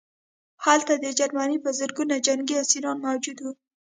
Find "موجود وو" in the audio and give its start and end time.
3.07-3.51